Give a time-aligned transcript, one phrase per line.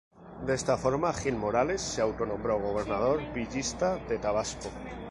[0.47, 4.71] De esta forma, Gil Morales se autonombró ""Gobernador Villista de Tabasco"".